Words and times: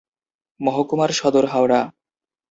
মহকুমার 0.59 1.11
সদর 1.19 1.45
হাওড়া। 1.45 1.81